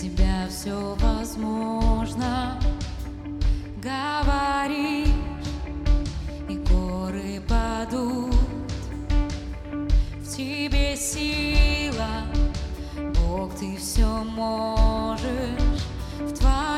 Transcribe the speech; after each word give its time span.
тебя 0.00 0.46
все 0.48 0.96
возможно. 0.98 2.58
Говоришь, 3.82 5.08
и 6.48 6.56
горы 6.56 7.42
падут. 7.46 8.34
В 10.22 10.36
тебе 10.36 10.96
сила, 10.96 12.24
Бог, 13.20 13.54
ты 13.56 13.76
все 13.76 14.06
можешь. 14.24 15.84
В 16.18 16.32
твоем 16.32 16.69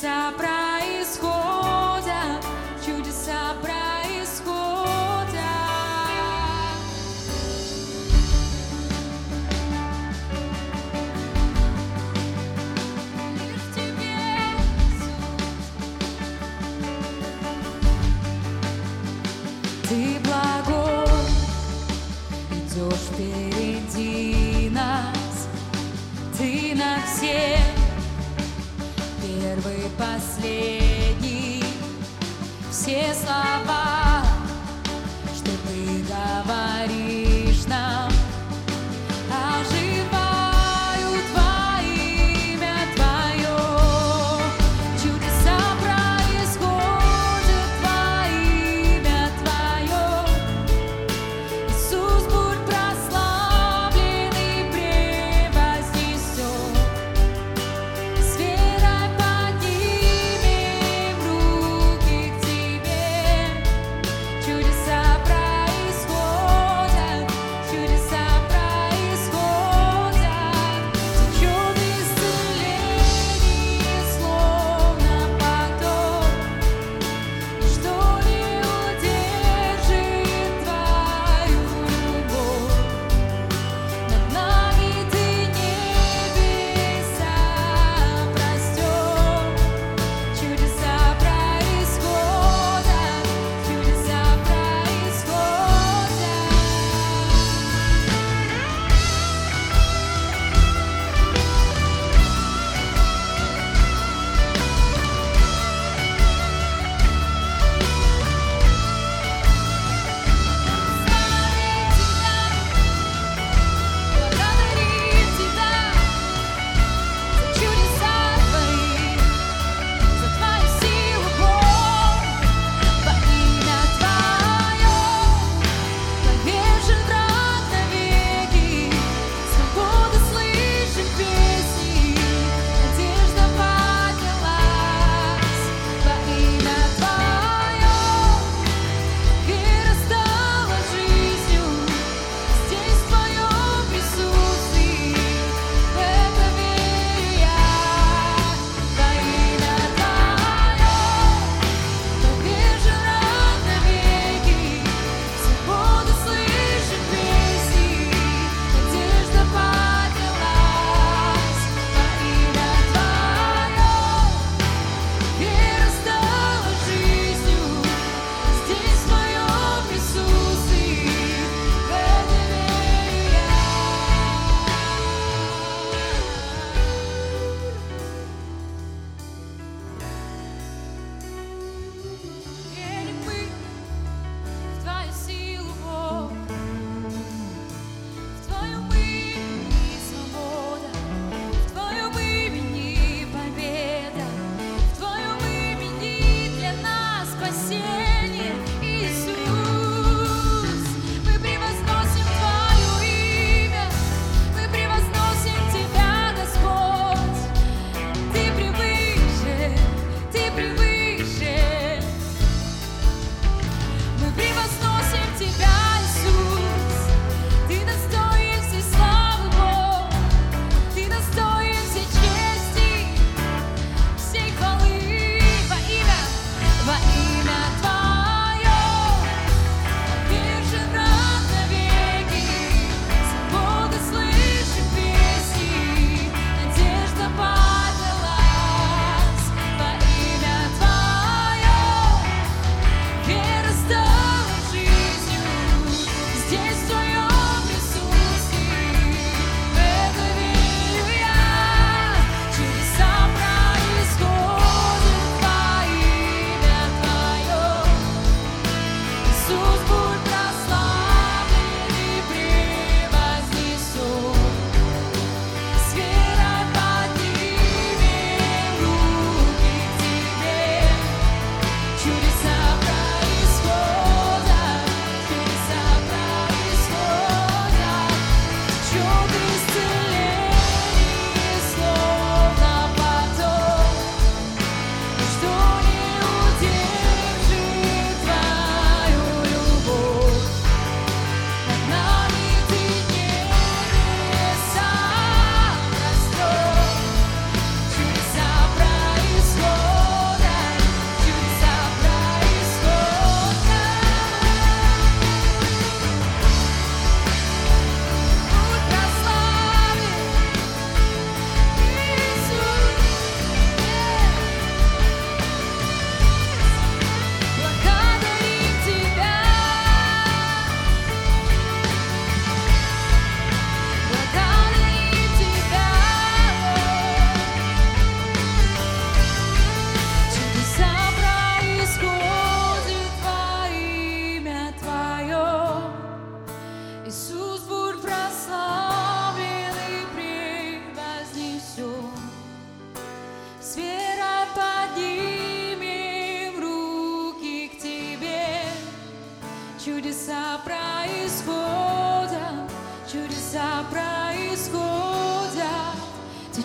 Чудеса 0.00 0.30
происходят, 0.36 1.26
чудеса 2.86 3.54
происходят. 3.60 4.54
В 13.56 13.74
Тебе. 13.74 14.20
Ты 19.88 20.20
благой, 20.20 21.26
идешь 22.52 23.08
впереди 23.10 24.70
нас, 24.70 25.48
ты 26.38 26.76
на 26.76 27.00
все 27.04 27.57
первый, 29.48 29.90
последний, 29.96 31.64
все 32.70 33.14
слова, 33.14 34.07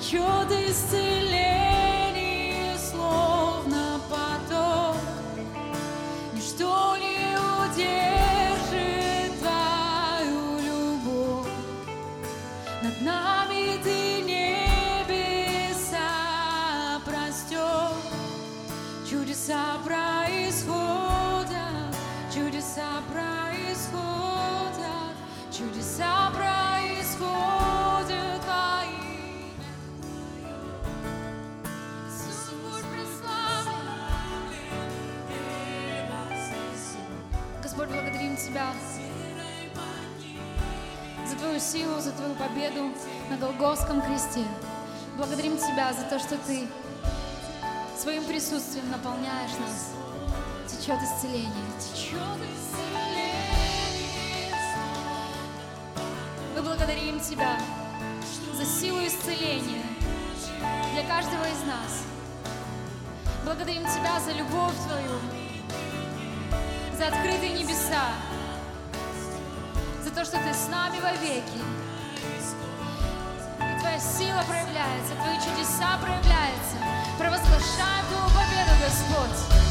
течет 0.00 0.50
исцеление, 0.50 1.29
Тебя 38.60 38.72
за 41.26 41.36
Твою 41.36 41.60
силу, 41.60 42.00
за 42.00 42.12
Твою 42.12 42.34
победу 42.34 42.92
на 43.30 43.36
Голгофском 43.36 44.02
кресте. 44.02 44.44
Благодарим 45.16 45.56
Тебя 45.56 45.92
за 45.94 46.02
то, 46.02 46.18
что 46.18 46.36
Ты 46.36 46.66
своим 47.98 48.24
присутствием 48.24 48.90
наполняешь 48.90 49.52
нас. 49.60 49.92
Течет 50.66 51.00
исцеление, 51.02 51.50
течет 51.78 52.20
исцеление. 52.52 53.34
Мы 56.54 56.62
благодарим 56.62 57.18
Тебя 57.20 57.58
за 58.54 58.64
силу 58.66 58.98
исцеления 59.06 59.84
для 60.92 61.04
каждого 61.04 61.44
из 61.44 61.62
нас. 61.66 62.02
Благодарим 63.44 63.82
Тебя 63.84 64.20
за 64.20 64.32
любовь 64.32 64.74
Твою, 64.86 65.18
за 66.98 67.06
открытые 67.06 67.52
небеса, 67.58 68.12
за 70.10 70.16
то, 70.16 70.24
что 70.24 70.38
Ты 70.38 70.52
с 70.54 70.68
нами 70.68 70.98
во 71.00 71.12
веки. 71.12 71.58
И 73.58 73.80
Твоя 73.80 73.98
сила 73.98 74.42
проявляется, 74.46 75.14
Твои 75.14 75.36
чудеса 75.36 75.98
проявляются. 76.00 76.76
Провозглашаем 77.18 78.06
Твою 78.08 78.28
победу, 78.28 78.72
Господь. 78.82 79.69